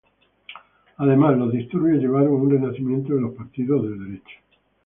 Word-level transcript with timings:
Además, 0.97 1.37
los 1.37 1.51
disturbios 1.53 1.99
llevaron 2.01 2.29
a 2.29 2.31
un 2.31 2.49
renacimiento 2.49 3.13
de 3.13 3.21
los 3.21 3.35
partidos 3.35 3.83
de 3.83 4.03
derecha. 4.03 4.35